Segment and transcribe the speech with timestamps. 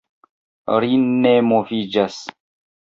[0.85, 2.21] Ri ne moviĝas.